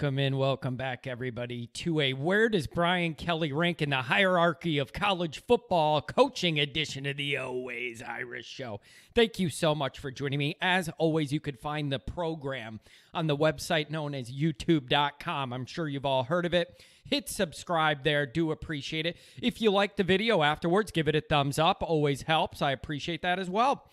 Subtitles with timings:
[0.00, 4.78] Welcome in, welcome back, everybody, to a Where Does Brian Kelly Rank in the Hierarchy
[4.78, 8.80] of College Football Coaching edition of the Always Irish Show.
[9.16, 10.56] Thank you so much for joining me.
[10.62, 12.78] As always, you could find the program
[13.12, 15.52] on the website known as youtube.com.
[15.52, 16.80] I'm sure you've all heard of it.
[17.04, 18.24] Hit subscribe there.
[18.24, 19.16] Do appreciate it.
[19.42, 21.82] If you like the video afterwards, give it a thumbs up.
[21.82, 22.62] Always helps.
[22.62, 23.90] I appreciate that as well.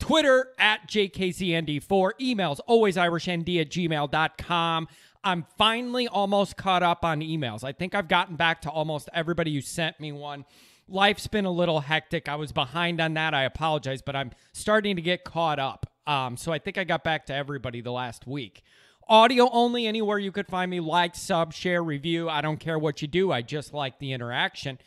[0.00, 2.10] Twitter at JKZND4.
[2.20, 4.88] Emails always irishnd at gmail.com.
[5.24, 7.64] I'm finally almost caught up on emails.
[7.64, 10.44] I think I've gotten back to almost everybody who sent me one.
[10.88, 12.28] Life's been a little hectic.
[12.28, 13.34] I was behind on that.
[13.34, 15.90] I apologize, but I'm starting to get caught up.
[16.06, 18.62] Um, so I think I got back to everybody the last week.
[19.06, 20.80] Audio only, anywhere you could find me.
[20.80, 22.28] Like, sub, share, review.
[22.28, 23.32] I don't care what you do.
[23.32, 24.78] I just like the interaction.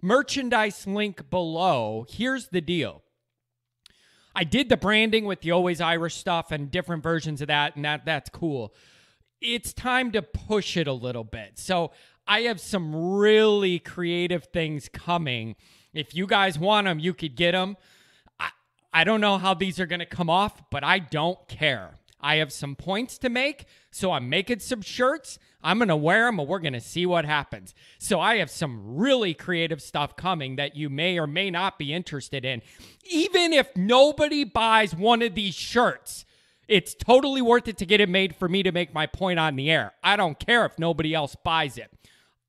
[0.00, 2.06] Merchandise link below.
[2.08, 3.02] Here's the deal
[4.34, 7.84] I did the branding with the Always Irish stuff and different versions of that, and
[7.84, 8.74] that that's cool.
[9.40, 11.58] It's time to push it a little bit.
[11.58, 11.92] So
[12.26, 15.56] I have some really creative things coming.
[15.92, 17.76] If you guys want them, you could get them.
[18.38, 18.50] I,
[18.92, 21.99] I don't know how these are going to come off, but I don't care.
[22.20, 25.38] I have some points to make, so I'm making some shirts.
[25.62, 27.74] I'm going to wear them and we're going to see what happens.
[27.98, 31.92] So I have some really creative stuff coming that you may or may not be
[31.92, 32.62] interested in.
[33.04, 36.24] Even if nobody buys one of these shirts,
[36.68, 39.56] it's totally worth it to get it made for me to make my point on
[39.56, 39.92] the air.
[40.04, 41.90] I don't care if nobody else buys it.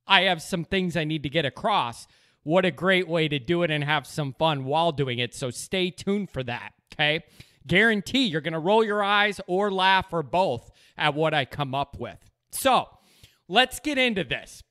[0.07, 2.07] I have some things I need to get across.
[2.43, 5.33] What a great way to do it and have some fun while doing it.
[5.33, 6.73] So stay tuned for that.
[6.93, 7.23] Okay.
[7.67, 11.75] Guarantee you're going to roll your eyes or laugh or both at what I come
[11.75, 12.17] up with.
[12.51, 12.87] So
[13.47, 14.63] let's get into this.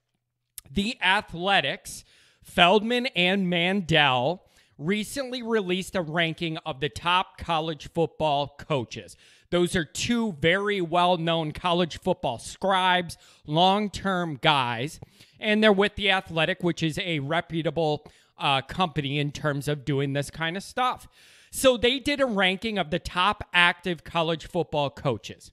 [0.71, 2.05] The Athletics,
[2.43, 4.45] Feldman and Mandel
[4.79, 9.17] recently released a ranking of the top college football coaches.
[9.51, 15.01] Those are two very well known college football scribes, long term guys,
[15.39, 18.07] and they're with The Athletic, which is a reputable
[18.39, 21.09] uh, company in terms of doing this kind of stuff.
[21.51, 25.51] So they did a ranking of the top active college football coaches.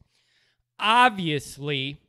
[0.80, 2.00] Obviously,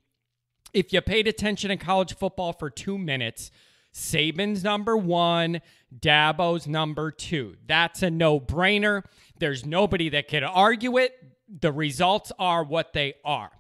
[0.75, 3.51] if you paid attention to college football for two minutes,
[3.95, 5.63] Saban's number one,
[5.99, 7.57] Dabo's number two.
[7.67, 9.05] That's a no brainer.
[9.39, 11.13] There's nobody that can argue it.
[11.49, 13.51] The results are what they are.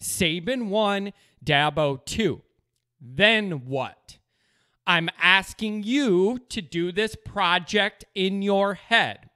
[0.00, 1.12] Saban one,
[1.42, 2.42] Dabo two.
[3.00, 4.18] Then what?
[4.86, 9.27] I'm asking you to do this project in your head.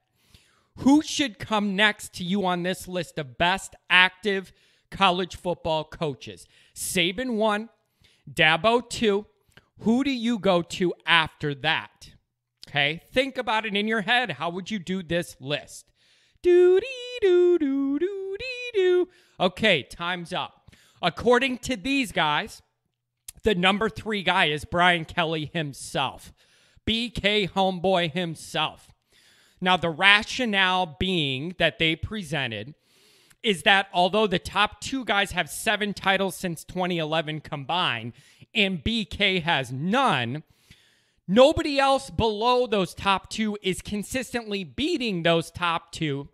[0.77, 4.51] Who should come next to you on this list of best active
[4.89, 6.47] college football coaches?
[6.75, 7.69] Saban one,
[8.31, 9.27] Dabo two.
[9.79, 12.11] Who do you go to after that?
[12.67, 14.31] Okay, think about it in your head.
[14.31, 15.91] How would you do this list?
[16.41, 19.05] Do dee do do do dee.
[19.39, 20.73] Okay, time's up.
[21.01, 22.61] According to these guys,
[23.43, 26.33] the number three guy is Brian Kelly himself,
[26.87, 28.92] BK Homeboy himself.
[29.63, 32.75] Now, the rationale being that they presented
[33.41, 38.11] is that although the top two guys have seven titles since 2011 combined
[38.53, 40.43] and BK has none,
[41.29, 46.27] nobody else below those top two is consistently beating those top two.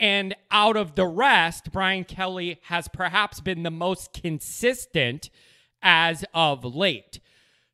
[0.00, 5.28] And out of the rest, Brian Kelly has perhaps been the most consistent
[5.82, 7.20] as of late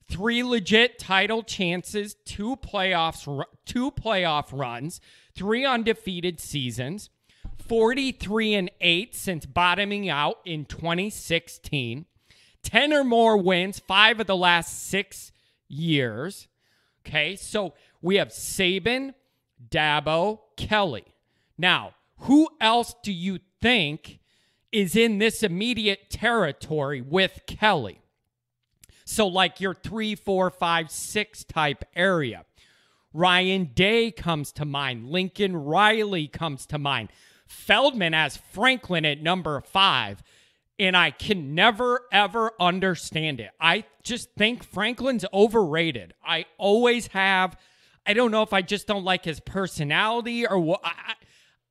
[0.09, 5.01] three legit title chances, two playoffs, two playoff runs,
[5.35, 7.11] three undefeated seasons,
[7.69, 12.07] 43 and 8 since bottoming out in 2016,
[12.63, 15.33] 10 or more wins, 5 of the last 6
[15.69, 16.49] years.
[17.07, 17.37] Okay?
[17.37, 19.15] So we have Saban,
[19.69, 21.05] Dabo, Kelly.
[21.57, 24.21] Now, who else do you think
[24.73, 28.01] is in this immediate territory with Kelly?
[29.11, 32.45] So, like your three, four, five, six type area.
[33.15, 35.09] Ryan Day comes to mind.
[35.09, 37.09] Lincoln Riley comes to mind.
[37.47, 40.23] Feldman as Franklin at number five.
[40.79, 43.51] And I can never, ever understand it.
[43.59, 46.13] I just think Franklin's overrated.
[46.23, 47.57] I always have.
[48.05, 50.81] I don't know if I just don't like his personality or what.
[50.85, 51.15] I,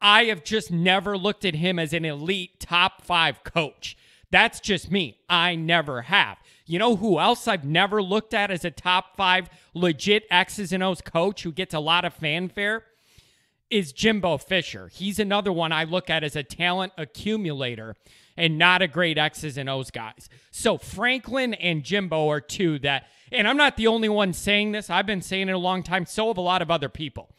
[0.02, 3.96] I have just never looked at him as an elite top five coach.
[4.32, 5.20] That's just me.
[5.30, 6.38] I never have.
[6.66, 10.84] You know who else I've never looked at as a top five legit X's and
[10.84, 12.84] O's coach who gets a lot of fanfare?
[13.70, 14.90] Is Jimbo Fisher.
[14.90, 17.96] He's another one I look at as a talent accumulator
[18.38, 20.30] and not a great X's and O's guys.
[20.52, 24.90] So Franklin and Jimbo are two that, and I'm not the only one saying this.
[24.90, 26.06] I've been saying it a long time.
[26.06, 27.30] So have a lot of other people.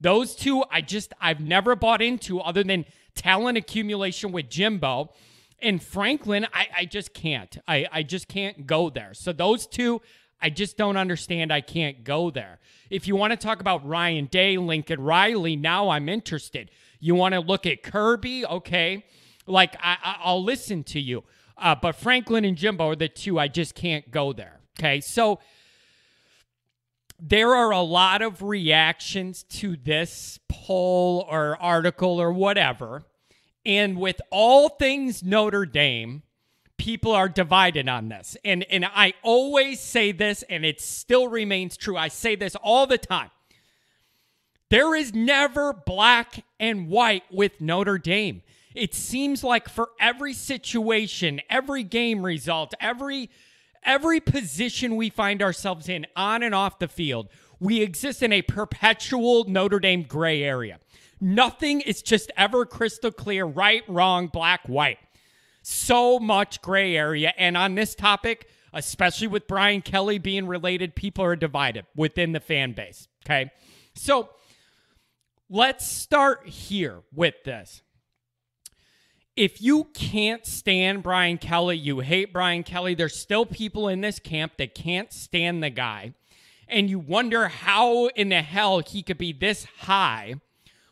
[0.00, 2.84] Those two, I just, I've never bought into other than
[3.14, 5.10] talent accumulation with Jimbo
[5.60, 7.58] And Franklin, I, I just can't.
[7.66, 9.12] I, I just can't go there.
[9.12, 10.00] So those two,
[10.40, 11.52] I just don't understand.
[11.52, 12.60] I can't go there.
[12.90, 16.70] If you want to talk about Ryan Day, Lincoln Riley, now I'm interested.
[17.00, 18.46] You want to look at Kirby?
[18.46, 19.04] Okay.
[19.46, 21.24] Like, I, I'll listen to you.
[21.56, 24.60] Uh, but Franklin and Jimbo are the two I just can't go there.
[24.78, 25.00] Okay.
[25.00, 25.40] So
[27.20, 33.02] there are a lot of reactions to this poll or article or whatever.
[33.68, 36.22] And with all things Notre Dame,
[36.78, 38.34] people are divided on this.
[38.42, 41.96] And and I always say this and it still remains true.
[41.96, 43.30] I say this all the time.
[44.70, 48.42] There is never black and white with Notre Dame.
[48.74, 53.28] It seems like for every situation, every game result, every
[53.84, 57.28] every position we find ourselves in on and off the field,
[57.60, 60.78] we exist in a perpetual Notre Dame gray area.
[61.20, 64.98] Nothing is just ever crystal clear, right, wrong, black, white.
[65.62, 67.32] So much gray area.
[67.36, 72.40] And on this topic, especially with Brian Kelly being related, people are divided within the
[72.40, 73.08] fan base.
[73.26, 73.50] Okay.
[73.94, 74.30] So
[75.50, 77.82] let's start here with this.
[79.36, 84.18] If you can't stand Brian Kelly, you hate Brian Kelly, there's still people in this
[84.18, 86.14] camp that can't stand the guy.
[86.66, 90.34] And you wonder how in the hell he could be this high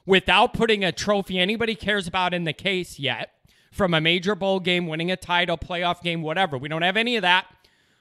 [0.06, 3.30] without putting a trophy anybody cares about in the case yet
[3.72, 6.56] from a major bowl game, winning a title, playoff game, whatever.
[6.56, 7.46] We don't have any of that.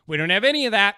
[0.07, 0.95] We don't have any of that.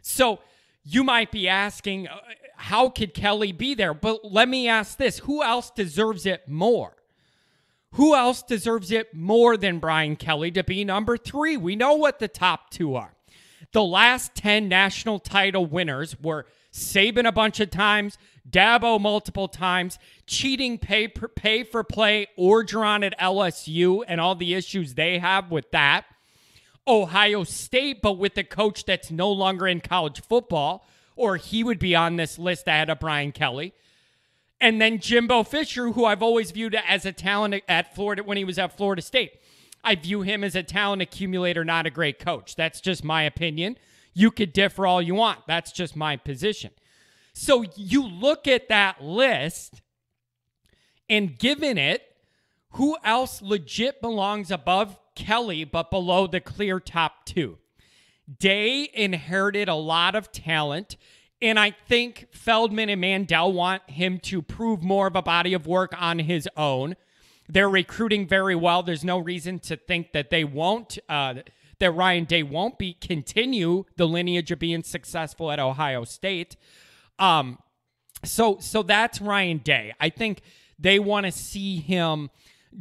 [0.00, 0.38] So
[0.84, 2.18] you might be asking, uh,
[2.56, 3.92] how could Kelly be there?
[3.92, 6.96] But let me ask this who else deserves it more?
[7.94, 11.56] Who else deserves it more than Brian Kelly to be number three?
[11.56, 13.14] We know what the top two are.
[13.72, 18.16] The last 10 national title winners were Saban a bunch of times,
[18.50, 24.54] Dabo multiple times, cheating pay per, pay for play, Orgeron at LSU, and all the
[24.54, 26.04] issues they have with that.
[26.86, 31.78] Ohio State, but with a coach that's no longer in college football, or he would
[31.78, 33.74] be on this list ahead of Brian Kelly.
[34.60, 38.44] And then Jimbo Fisher, who I've always viewed as a talent at Florida when he
[38.44, 39.32] was at Florida State.
[39.82, 42.56] I view him as a talent accumulator, not a great coach.
[42.56, 43.78] That's just my opinion.
[44.12, 45.40] You could differ all you want.
[45.46, 46.72] That's just my position.
[47.42, 49.80] So you look at that list,
[51.08, 52.02] and given it,
[52.72, 57.56] who else legit belongs above Kelly but below the clear top two?
[58.38, 60.98] Day inherited a lot of talent.
[61.40, 65.66] And I think Feldman and Mandel want him to prove more of a body of
[65.66, 66.94] work on his own.
[67.48, 68.82] They're recruiting very well.
[68.82, 71.36] There's no reason to think that they won't, uh,
[71.78, 76.56] that Ryan Day won't be continue the lineage of being successful at Ohio State.
[77.20, 77.58] Um,
[78.24, 79.94] so so that's Ryan Day.
[80.00, 80.40] I think
[80.78, 82.30] they want to see him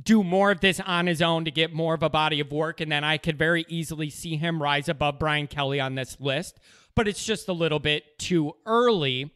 [0.04, 2.80] do more of this on his own to get more of a body of work,
[2.80, 6.60] and then I could very easily see him rise above Brian Kelly on this list.
[6.96, 9.32] But it's just a little bit too early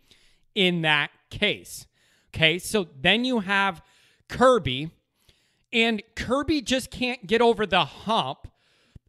[0.55, 1.88] in that case.
[2.33, 3.81] Okay, so then you have
[4.27, 4.91] Kirby,
[5.71, 8.47] and Kirby just can't get over the hump,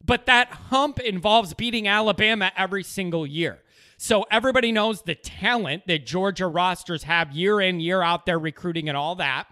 [0.03, 3.59] but that hump involves beating Alabama every single year.
[3.97, 8.89] So everybody knows the talent that Georgia rosters have year in, year out there recruiting
[8.89, 9.47] and all that.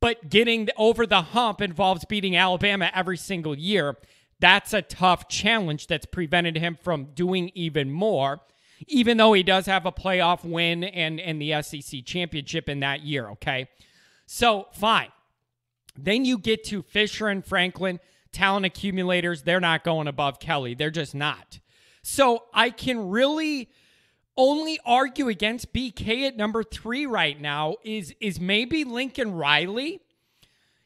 [0.00, 3.96] But getting over the hump involves beating Alabama every single year.
[4.40, 8.40] That's a tough challenge that's prevented him from doing even more,
[8.86, 13.02] even though he does have a playoff win and, and the SEC championship in that
[13.02, 13.68] year, okay?
[14.26, 15.08] So, fine.
[15.96, 17.98] Then you get to Fisher and Franklin,
[18.30, 19.42] talent accumulators.
[19.42, 20.74] They're not going above Kelly.
[20.74, 21.58] They're just not.
[22.10, 23.68] So I can really
[24.34, 30.00] only argue against BK at number three right now is is maybe Lincoln Riley.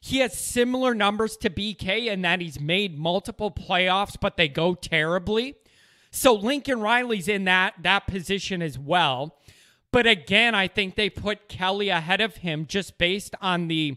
[0.00, 4.74] He has similar numbers to BK in that he's made multiple playoffs, but they go
[4.74, 5.54] terribly.
[6.10, 9.38] So Lincoln Riley's in that that position as well.
[9.92, 13.96] But again, I think they put Kelly ahead of him just based on the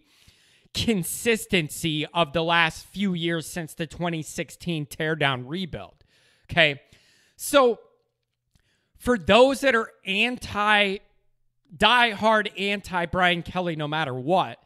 [0.75, 6.03] consistency of the last few years since the 2016 teardown rebuild.
[6.51, 6.81] Okay.
[7.35, 7.79] So,
[8.97, 10.97] for those that are anti,
[11.75, 14.59] die-hard anti Brian Kelly, no matter what,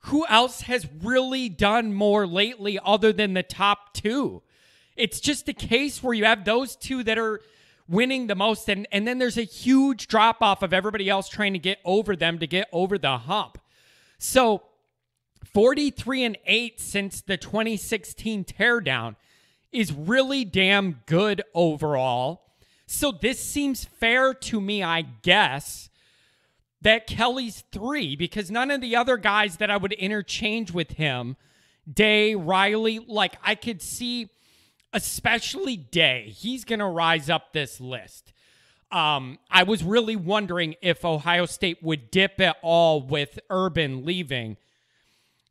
[0.00, 4.42] who else has really done more lately other than the top two?
[4.96, 7.40] It's just a case where you have those two that are
[7.88, 11.52] winning the most, and, and then there's a huge drop off of everybody else trying
[11.52, 13.58] to get over them to get over the hump.
[14.18, 14.62] So,
[15.52, 19.16] 43 and 8 since the 2016 teardown
[19.76, 22.42] is really damn good overall.
[22.86, 25.90] So this seems fair to me, I guess,
[26.80, 31.36] that Kelly's three, because none of the other guys that I would interchange with him
[31.92, 34.28] Day, Riley, like I could see,
[34.92, 38.32] especially Day, he's going to rise up this list.
[38.90, 44.56] Um, I was really wondering if Ohio State would dip at all with Urban leaving.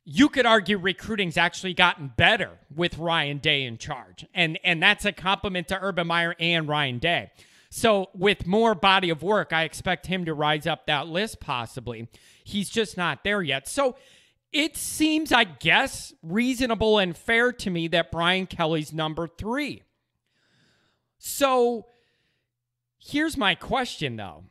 [0.06, 5.04] You could argue recruiting's actually gotten better with Ryan Day in charge, and and that's
[5.04, 7.32] a compliment to Urban Meyer and Ryan Day.
[7.72, 12.08] So with more body of work, I expect him to rise up that list possibly.
[12.44, 13.68] He's just not there yet.
[13.68, 13.98] So
[14.54, 19.84] it seems, I guess, reasonable and fair to me that Brian Kelly's number three.
[21.18, 21.88] So
[22.98, 24.46] here's my question, though.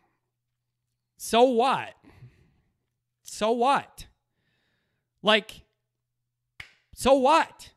[1.16, 1.94] So what?
[3.23, 4.06] So what?
[5.24, 5.62] Like,
[6.94, 7.70] so what?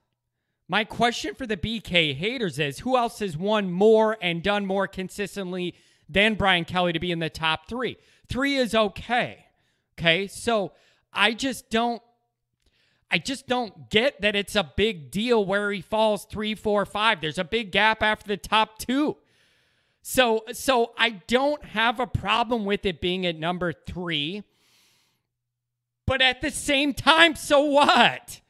[0.68, 4.86] My question for the BK haters is who else has won more and done more
[4.86, 5.74] consistently
[6.10, 7.98] than Brian Kelly to be in the top three?
[8.28, 9.46] Three is okay.
[9.98, 10.28] Okay.
[10.28, 10.74] So
[11.14, 12.02] I just don't
[13.10, 17.22] I just don't get that it's a big deal where he falls three, four, five.
[17.22, 19.16] There's a big gap after the top two.
[20.02, 24.44] So, so I don't have a problem with it being at number three.
[26.08, 28.42] But at the same time, so what?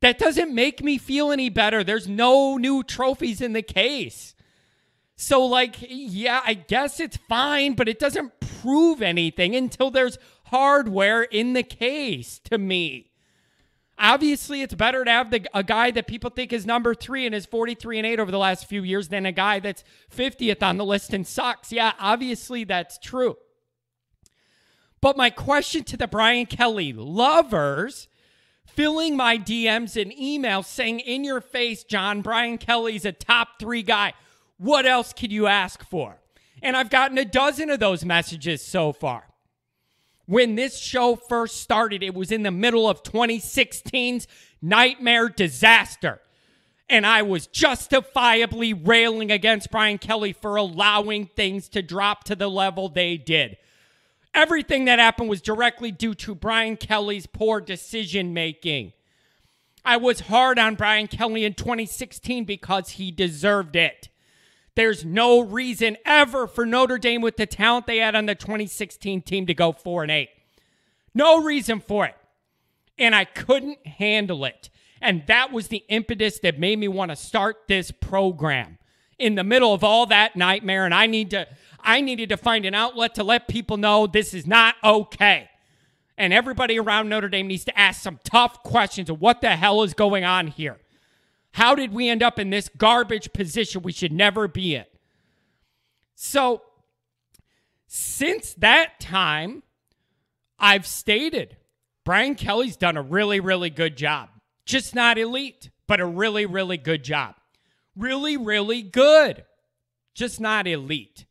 [0.00, 1.84] That doesn't make me feel any better.
[1.84, 4.34] There's no new trophies in the case.
[5.16, 11.22] So, like, yeah, I guess it's fine, but it doesn't prove anything until there's hardware
[11.22, 13.10] in the case to me.
[13.98, 17.34] Obviously, it's better to have the, a guy that people think is number three and
[17.34, 19.84] is 43 and 8 over the last few years than a guy that's
[20.16, 21.70] 50th on the list and sucks.
[21.70, 23.36] Yeah, obviously that's true.
[25.00, 28.08] But my question to the Brian Kelly lovers
[28.66, 33.82] filling my DMs and emails saying, in your face, John, Brian Kelly's a top three
[33.82, 34.12] guy.
[34.58, 36.20] What else could you ask for?
[36.62, 39.24] And I've gotten a dozen of those messages so far.
[40.26, 44.28] When this show first started, it was in the middle of 2016's
[44.62, 46.20] nightmare disaster.
[46.88, 52.50] And I was justifiably railing against Brian Kelly for allowing things to drop to the
[52.50, 53.56] level they did.
[54.32, 58.92] Everything that happened was directly due to Brian Kelly's poor decision making.
[59.84, 64.08] I was hard on Brian Kelly in 2016 because he deserved it.
[64.76, 69.22] There's no reason ever for Notre Dame with the talent they had on the 2016
[69.22, 70.28] team to go 4 and 8.
[71.12, 72.14] No reason for it.
[72.98, 74.70] And I couldn't handle it.
[75.00, 78.78] And that was the impetus that made me want to start this program.
[79.18, 81.46] In the middle of all that nightmare and I need to
[81.84, 85.48] I needed to find an outlet to let people know this is not okay.
[86.16, 89.82] And everybody around Notre Dame needs to ask some tough questions of what the hell
[89.82, 90.78] is going on here.
[91.52, 94.84] How did we end up in this garbage position we should never be in?
[96.14, 96.62] So,
[97.86, 99.62] since that time,
[100.58, 101.56] I've stated
[102.04, 104.28] Brian Kelly's done a really, really good job.
[104.64, 107.34] Just not elite, but a really, really good job.
[107.96, 109.44] Really, really good.
[110.14, 111.24] Just not elite.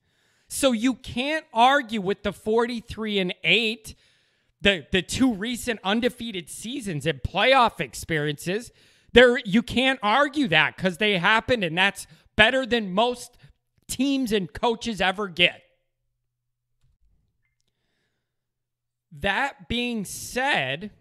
[0.49, 3.95] So you can't argue with the 43 and 8,
[4.61, 8.71] the, the two recent undefeated seasons and playoff experiences
[9.13, 13.37] there, you can't argue that because they happened, and that's better than most
[13.87, 15.61] teams and coaches ever get.
[19.11, 20.91] That being said,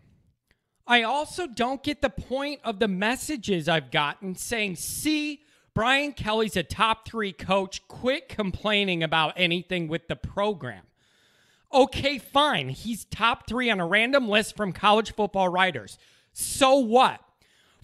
[0.86, 5.42] I also don't get the point of the messages I've gotten saying, see,
[5.78, 7.86] Brian Kelly's a top three coach.
[7.86, 10.82] Quit complaining about anything with the program.
[11.72, 12.68] Okay, fine.
[12.70, 15.96] He's top three on a random list from college football writers.
[16.32, 17.20] So what?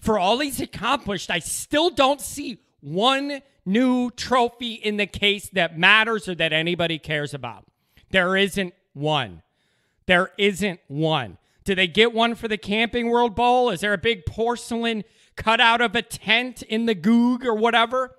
[0.05, 5.79] for all he's accomplished, I still don't see one new trophy in the case that
[5.79, 7.65] matters or that anybody cares about.
[8.11, 9.41] There isn't one.
[10.05, 11.37] There isn't one.
[11.63, 13.71] Do they get one for the Camping World Bowl?
[13.71, 18.15] Is there a big porcelain cutout of a tent in the Gug or whatever?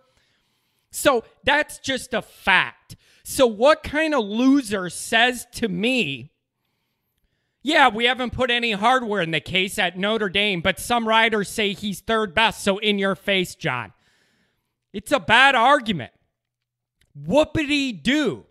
[0.90, 2.96] So that's just a fact.
[3.24, 6.30] So, what kind of loser says to me
[7.66, 11.48] yeah, we haven't put any hardware in the case at Notre Dame, but some writers
[11.48, 12.62] say he's third best.
[12.62, 13.92] So in your face, John.
[14.92, 16.12] It's a bad argument.
[17.20, 18.44] Whoopity do.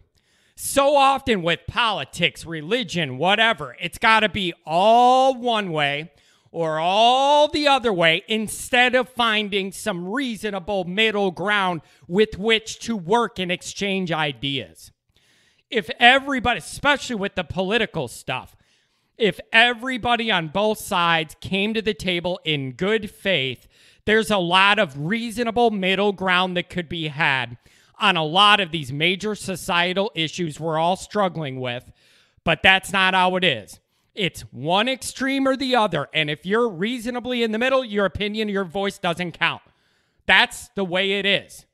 [0.57, 6.11] So often with politics, religion, whatever, it's got to be all one way
[6.55, 12.95] or all the other way instead of finding some reasonable middle ground with which to
[12.95, 14.89] work and exchange ideas.
[15.69, 18.55] If everybody, especially with the political stuff,
[19.17, 23.67] if everybody on both sides came to the table in good faith,
[24.05, 27.57] there's a lot of reasonable middle ground that could be had
[27.99, 31.91] on a lot of these major societal issues we're all struggling with.
[32.45, 33.81] But that's not how it is.
[34.15, 36.07] It's one extreme or the other.
[36.13, 39.61] And if you're reasonably in the middle, your opinion, your voice doesn't count.
[40.25, 41.65] That's the way it is.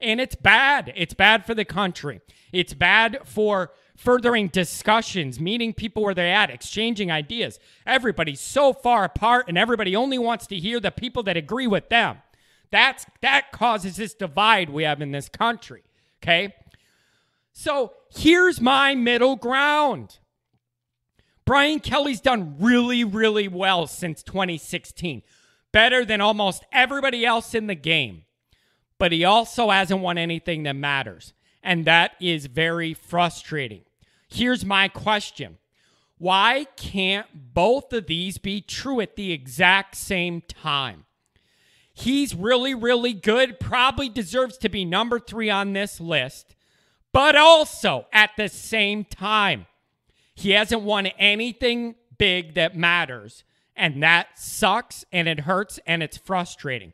[0.00, 0.92] And it's bad.
[0.96, 2.20] It's bad for the country.
[2.52, 7.60] It's bad for furthering discussions, meeting people where they're at, exchanging ideas.
[7.86, 11.88] Everybody's so far apart and everybody only wants to hear the people that agree with
[11.88, 12.18] them.
[12.70, 15.84] That's that causes this divide we have in this country.
[16.22, 16.54] Okay?
[17.52, 20.18] So, here's my middle ground.
[21.52, 25.20] Brian Kelly's done really, really well since 2016.
[25.70, 28.24] Better than almost everybody else in the game.
[28.96, 31.34] But he also hasn't won anything that matters.
[31.62, 33.82] And that is very frustrating.
[34.30, 35.58] Here's my question
[36.16, 41.04] Why can't both of these be true at the exact same time?
[41.92, 46.54] He's really, really good, probably deserves to be number three on this list,
[47.12, 49.66] but also at the same time,
[50.34, 53.44] he hasn't won anything big that matters.
[53.74, 56.92] And that sucks and it hurts and it's frustrating.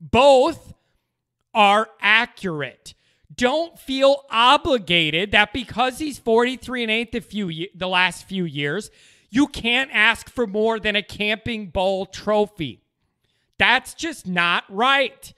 [0.00, 0.72] Both
[1.54, 2.94] are accurate.
[3.34, 8.90] Don't feel obligated that because he's 43 and 8 the few the last few years,
[9.30, 12.82] you can't ask for more than a camping bowl trophy.
[13.58, 15.32] That's just not right.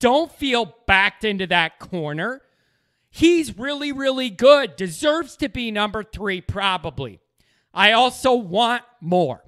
[0.00, 2.42] Don't feel backed into that corner.
[3.16, 4.76] He's really, really good.
[4.76, 7.18] Deserves to be number three, probably.
[7.72, 9.42] I also want more.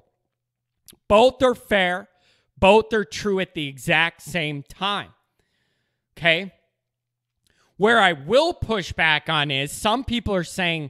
[1.07, 2.09] Both are fair,
[2.57, 5.09] both are true at the exact same time.
[6.17, 6.51] Okay?
[7.77, 10.89] Where I will push back on is some people are saying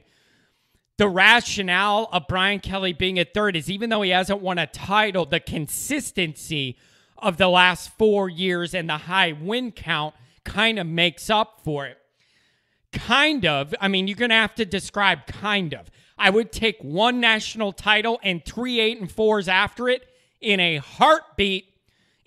[0.96, 4.66] the rationale of Brian Kelly being at third is even though he hasn't won a
[4.66, 6.78] title, the consistency
[7.18, 10.14] of the last four years and the high win count
[10.46, 11.98] kind of makes up for it.
[12.92, 13.74] Kind of.
[13.80, 15.90] I mean, you're going to have to describe kind of.
[16.18, 20.06] I would take one national title and three eight and fours after it
[20.40, 21.66] in a heartbeat.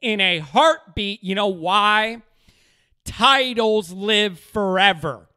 [0.02, 1.24] In a heartbeat.
[1.24, 2.22] You know why?
[3.06, 5.28] Titles live forever.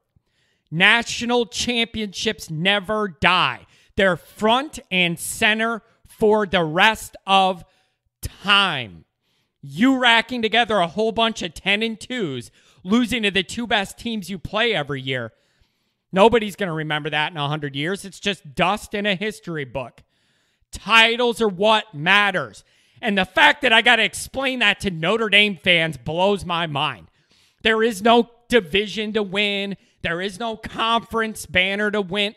[0.71, 3.67] National championships never die.
[3.97, 7.65] They're front and center for the rest of
[8.23, 9.06] time.
[9.69, 12.51] You racking together a whole bunch of 10 and 2s
[12.85, 15.33] losing to the two best teams you play every year.
[16.13, 18.05] Nobody's going to remember that in 100 years.
[18.05, 20.05] It's just dust in a history book.
[20.71, 22.63] Titles are what matters.
[23.03, 26.69] And the fact that I got to explain that to Notre Dame fans blows my
[26.69, 27.09] mind.
[27.63, 32.37] There is no division to win, there is no conference banner to win.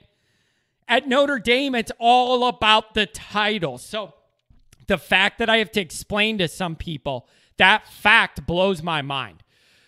[0.88, 3.78] At Notre Dame, it's all about the title.
[3.78, 4.16] So
[4.90, 9.44] the fact that I have to explain to some people that fact blows my mind.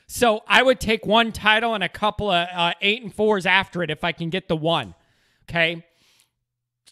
[0.06, 3.82] So I would take one title and a couple of uh, eight and fours after
[3.82, 4.94] it if I can get the one.
[5.50, 5.86] Okay.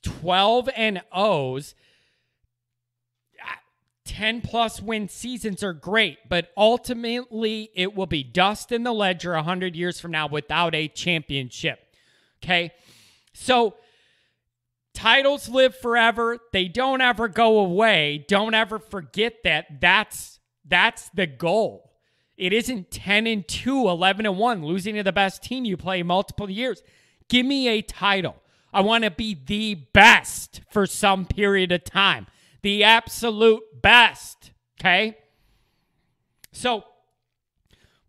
[0.03, 1.75] 12 and O's.
[4.05, 9.33] 10 plus win seasons are great, but ultimately it will be dust in the ledger
[9.33, 11.79] 100 years from now without a championship.
[12.41, 12.71] Okay.
[13.33, 13.75] So
[14.99, 16.37] titles live forever.
[16.51, 18.25] They don't ever go away.
[18.27, 19.79] Don't ever forget that.
[19.79, 21.93] That's that's the goal.
[22.37, 26.03] It isn't 10 and 2, 11 and 1, losing to the best team you play
[26.03, 26.81] multiple years.
[27.27, 28.35] Give me a title.
[28.71, 32.27] I want to be the best for some period of time.
[32.61, 34.51] The absolute best.
[34.79, 35.17] Okay?
[36.51, 36.83] So,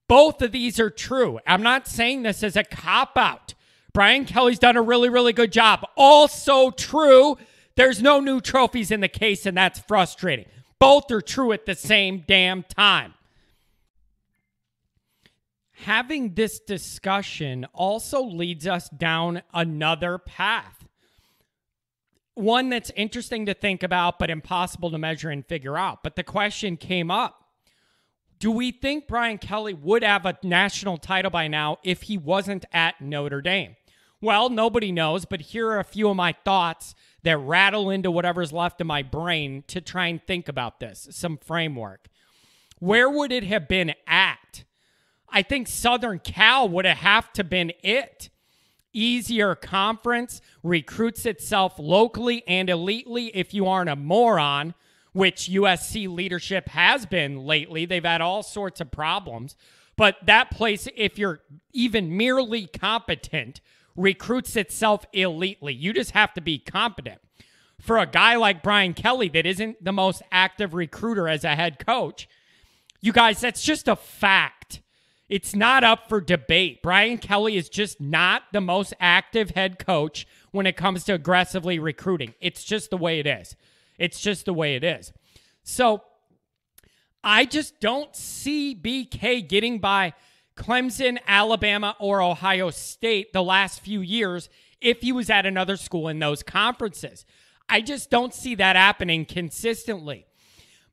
[0.07, 1.41] both of these are true.
[1.47, 3.55] I'm not saying this as a cop out.
[3.93, 5.87] Brian Kelly's done a really, really good job.
[5.97, 7.37] Also true.
[7.77, 10.47] There's no new trophies in the case, and that's frustrating.
[10.79, 13.15] Both are true at the same damn time
[15.85, 20.87] having this discussion also leads us down another path.
[22.35, 26.03] One that's interesting to think about, but impossible to measure and figure out.
[26.03, 27.45] But the question came up
[28.39, 32.65] Do we think Brian Kelly would have a national title by now if he wasn't
[32.73, 33.77] at Notre Dame?
[34.21, 38.53] Well, nobody knows, but here are a few of my thoughts that rattle into whatever's
[38.53, 42.09] left in my brain to try and think about this, some framework.
[42.79, 44.65] Where would it have been at
[45.33, 48.31] I think Southern Cal would have have to been it.
[48.93, 54.75] Easier conference, recruits itself locally and elitely if you aren't a moron,
[55.13, 57.87] which USC leadership has been lately.
[57.87, 59.55] They've had all sorts of problems.
[59.97, 61.41] But that place, if you're
[61.73, 63.61] even merely competent,
[64.01, 65.79] recruits itself elitely.
[65.79, 67.21] You just have to be competent.
[67.81, 71.85] For a guy like Brian Kelly that isn't the most active recruiter as a head
[71.85, 72.29] coach,
[73.01, 74.83] you guys, that's just a fact.
[75.29, 76.83] It's not up for debate.
[76.83, 81.79] Brian Kelly is just not the most active head coach when it comes to aggressively
[81.79, 82.35] recruiting.
[82.41, 83.57] It's just the way it is.
[83.99, 85.13] It's just the way it is.
[85.63, 86.03] So
[87.23, 90.15] I just don't see BK getting by
[90.57, 94.49] Clemson, Alabama, or Ohio State the last few years
[94.81, 97.25] if he was at another school in those conferences.
[97.69, 100.27] I just don't see that happening consistently.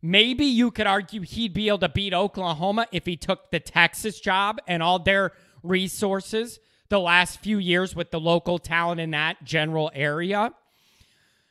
[0.02, 4.20] Maybe you could argue he'd be able to beat Oklahoma if he took the Texas
[4.20, 9.44] job and all their resources the last few years with the local talent in that
[9.44, 10.54] general area.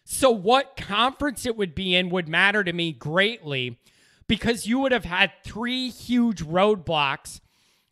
[0.04, 3.78] So, what conference it would be in would matter to me greatly
[4.28, 7.40] because you would have had three huge roadblocks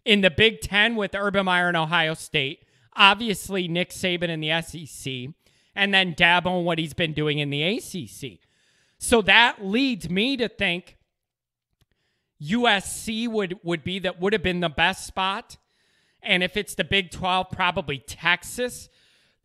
[0.04, 2.64] in the Big Ten with Urban Meyer and Ohio State,
[2.94, 5.34] obviously Nick Saban in the SEC,
[5.74, 8.38] and then Dabo on what he's been doing in the ACC.
[8.98, 10.96] So that leads me to think
[12.42, 15.56] USC would would be that would have been the best spot.
[16.22, 18.88] And if it's the Big 12, probably Texas.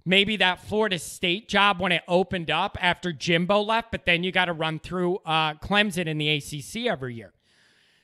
[0.06, 4.32] Maybe that Florida State job when it opened up after Jimbo left, but then you
[4.32, 7.34] got to run through uh, Clemson in the ACC every year.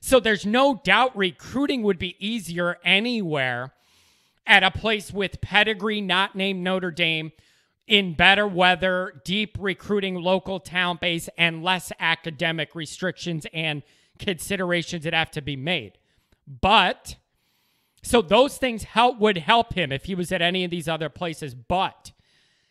[0.06, 3.74] So there's no doubt recruiting would be easier anywhere
[4.46, 7.32] at a place with pedigree not named Notre Dame
[7.88, 13.82] in better weather, deep recruiting local talent base, and less academic restrictions and
[14.20, 15.98] considerations that have to be made.
[16.46, 17.16] But
[18.04, 21.10] so those things help would help him if he was at any of these other
[21.10, 21.56] places.
[21.56, 22.12] But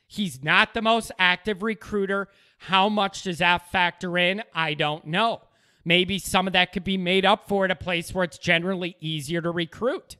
[0.07, 2.29] he's not the most active recruiter.
[2.59, 4.45] How much does that factor in?
[4.55, 5.41] I don't know.
[5.85, 8.97] Maybe some of that could be made up for at a place where it's generally
[9.01, 10.17] easier to recruit.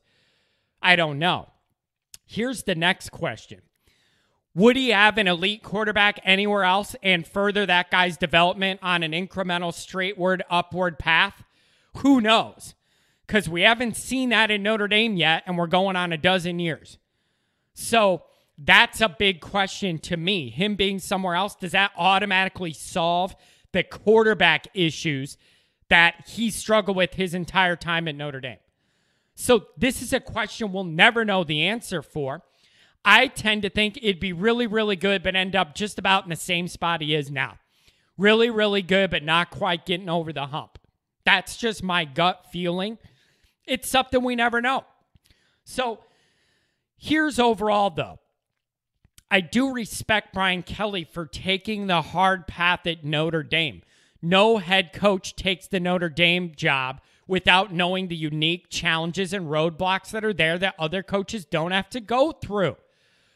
[0.83, 1.49] I don't know.
[2.27, 3.63] Here's the next question
[4.55, 9.11] would he have an elite quarterback anywhere else and further that guy's development on an
[9.11, 11.43] incremental straightward upward path?
[11.99, 12.75] Who knows?
[13.27, 16.61] Because we haven't seen that in Notre Dame yet, and we're going on a dozen
[16.61, 16.99] years.
[17.73, 18.23] So
[18.57, 20.51] that's a big question to me.
[20.51, 23.35] Him being somewhere else, does that automatically solve
[23.73, 25.37] the quarterback issues
[25.89, 28.59] that he struggled with his entire time at Notre Dame?
[29.35, 32.43] So this is a question we'll never know the answer for.
[33.05, 36.31] I tend to think it'd be really, really good, but end up just about in
[36.31, 37.59] the same spot he is now.
[38.17, 40.79] Really, really good, but not quite getting over the hump.
[41.25, 42.99] That's just my gut feeling.
[43.67, 44.85] It's something we never know.
[45.65, 46.01] So
[46.97, 48.21] here's overall, though.
[49.31, 53.83] I do respect Brian Kelly for taking the hard path at Notre Dame.
[54.25, 60.11] No head coach takes the Notre Dame job without knowing the unique challenges and roadblocks
[60.13, 62.77] that are there that other coaches don't have to go through.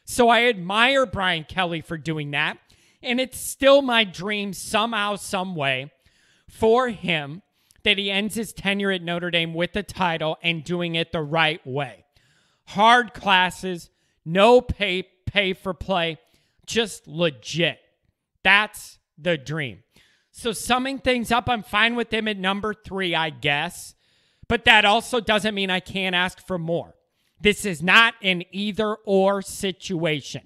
[0.07, 2.57] So I admire Brian Kelly for doing that.
[3.03, 5.93] And it's still my dream, somehow, some way,
[6.49, 7.43] for him
[7.85, 11.21] that he ends his tenure at Notre Dame with the title and doing it the
[11.21, 12.07] right way.
[12.69, 13.91] Hard classes,
[14.25, 16.19] no pay pay for play,
[16.65, 17.79] just legit.
[18.43, 19.83] That's the dream.
[20.39, 23.97] So summing things up, I'm fine with him at number three, I guess.
[24.47, 26.95] But that also doesn't mean I can't ask for more.
[27.41, 30.43] This is not an either or situation.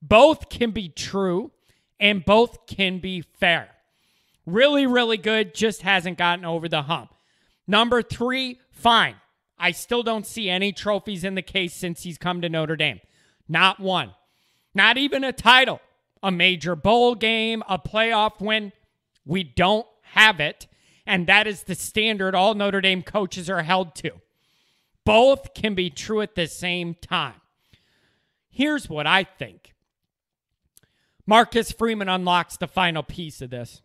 [0.00, 1.50] Both can be true
[1.98, 3.70] and both can be fair.
[4.46, 7.12] Really, really good, just hasn't gotten over the hump.
[7.66, 9.16] Number three, fine.
[9.58, 13.00] I still don't see any trophies in the case since he's come to Notre Dame.
[13.48, 14.14] Not one.
[14.76, 15.80] Not even a title,
[16.22, 18.70] a major bowl game, a playoff win.
[19.24, 20.66] We don't have it.
[21.06, 24.10] And that is the standard all Notre Dame coaches are held to.
[25.04, 27.34] Both can be true at the same time.
[28.50, 29.74] Here's what I think
[31.26, 33.82] Marcus Freeman unlocks the final piece of this.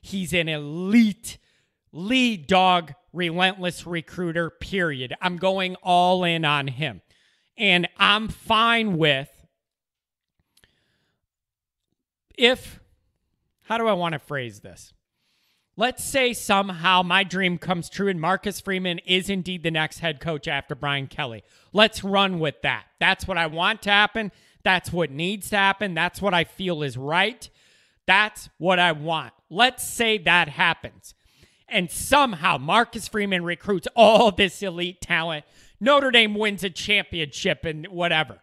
[0.00, 1.38] He's an elite,
[1.92, 5.14] lead dog, relentless recruiter, period.
[5.20, 7.02] I'm going all in on him.
[7.56, 9.28] And I'm fine with
[12.36, 12.79] if,
[13.70, 14.92] how do I want to phrase this?
[15.76, 20.18] Let's say somehow my dream comes true and Marcus Freeman is indeed the next head
[20.18, 21.44] coach after Brian Kelly.
[21.72, 22.86] Let's run with that.
[22.98, 24.32] That's what I want to happen.
[24.64, 25.94] That's what needs to happen.
[25.94, 27.48] That's what I feel is right.
[28.06, 29.34] That's what I want.
[29.48, 31.14] Let's say that happens.
[31.68, 35.44] And somehow Marcus Freeman recruits all this elite talent.
[35.78, 38.40] Notre Dame wins a championship and whatever.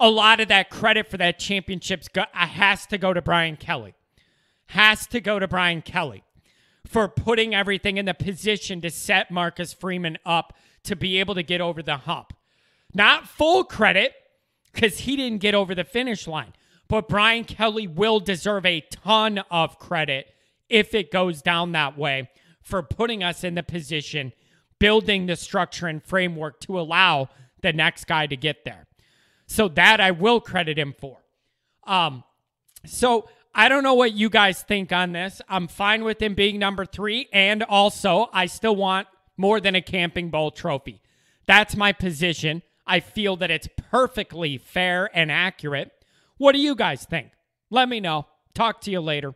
[0.00, 3.94] A lot of that credit for that championship uh, has to go to Brian Kelly
[4.70, 6.22] has to go to Brian Kelly
[6.86, 11.42] for putting everything in the position to set Marcus Freeman up to be able to
[11.42, 12.32] get over the hump.
[12.94, 14.14] Not full credit
[14.72, 16.52] because he didn't get over the finish line,
[16.88, 20.28] but Brian Kelly will deserve a ton of credit
[20.68, 22.30] if it goes down that way
[22.62, 24.32] for putting us in the position
[24.78, 27.28] building the structure and framework to allow
[27.60, 28.86] the next guy to get there.
[29.46, 31.18] So that I will credit him for.
[31.84, 32.24] Um,
[32.86, 35.42] so I don't know what you guys think on this.
[35.48, 37.28] I'm fine with him being number three.
[37.32, 41.02] And also, I still want more than a camping bowl trophy.
[41.46, 42.62] That's my position.
[42.86, 45.92] I feel that it's perfectly fair and accurate.
[46.38, 47.32] What do you guys think?
[47.70, 48.26] Let me know.
[48.54, 49.34] Talk to you later.